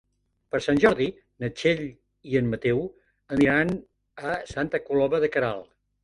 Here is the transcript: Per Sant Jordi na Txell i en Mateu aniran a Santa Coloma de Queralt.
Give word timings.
Per 0.53 0.59
Sant 0.65 0.79
Jordi 0.83 1.05
na 1.43 1.49
Txell 1.59 1.83
i 2.31 2.39
en 2.39 2.49
Mateu 2.53 2.81
aniran 3.37 3.73
a 4.31 4.39
Santa 4.53 4.81
Coloma 4.87 5.21
de 5.25 5.31
Queralt. 5.37 5.69